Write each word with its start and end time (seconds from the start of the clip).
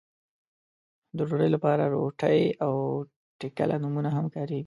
د 1.17 1.19
ډوډۍ 1.27 1.49
لپاره 1.55 1.83
روټۍ 1.93 2.41
او 2.65 2.73
ټکله 3.39 3.75
نومونه 3.83 4.09
هم 4.17 4.25
کاريږي. 4.35 4.59